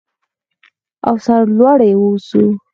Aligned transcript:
او 1.07 1.15
سرلوړي 1.25 1.91
اوسو. 2.01 2.43